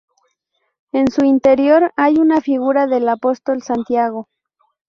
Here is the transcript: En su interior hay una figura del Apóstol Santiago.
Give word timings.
En 0.93 1.11
su 1.11 1.25
interior 1.25 1.93
hay 1.95 2.17
una 2.17 2.41
figura 2.41 2.87
del 2.87 3.07
Apóstol 3.07 3.61
Santiago. 3.61 4.29